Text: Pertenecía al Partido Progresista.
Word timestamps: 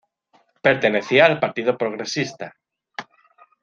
Pertenecía 0.63 1.27
al 1.27 1.39
Partido 1.39 1.77
Progresista. 1.77 2.57